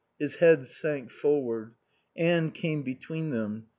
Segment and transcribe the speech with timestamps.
[0.17, 1.75] His head sank forward.
[2.15, 3.67] Anne came between them.